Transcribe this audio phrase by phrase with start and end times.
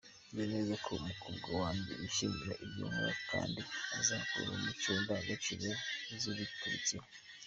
[0.31, 3.61] Nzi neza ko umukobwa wanjye yishimira ibyo nkora kandi
[3.99, 5.65] azakurana umuco n’indangagaciro
[6.21, 7.07] zibiturutseho.